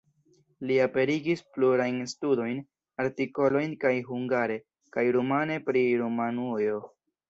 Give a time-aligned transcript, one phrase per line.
[0.69, 2.65] Li aperigis plurajn studojn,
[3.05, 4.59] artikolojn kaj hungare
[4.99, 6.87] kaj rumane pri Rumanujo.